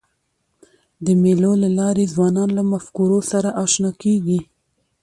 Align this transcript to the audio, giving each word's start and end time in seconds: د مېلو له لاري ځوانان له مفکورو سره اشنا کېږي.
د 1.05 1.07
مېلو 1.21 1.53
له 1.63 1.69
لاري 1.79 2.05
ځوانان 2.13 2.49
له 2.57 2.63
مفکورو 2.71 3.19
سره 3.31 3.49
اشنا 3.63 3.91
کېږي. 4.03 4.39